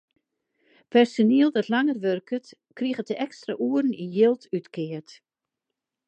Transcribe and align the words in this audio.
Personiel 0.91 1.49
dat 1.55 1.67
langer 1.73 1.97
wurket, 2.05 2.47
kriget 2.77 3.07
de 3.09 3.15
ekstra 3.25 3.53
oeren 3.65 3.97
yn 4.03 4.11
jild 4.17 4.43
útkeard. 4.57 5.09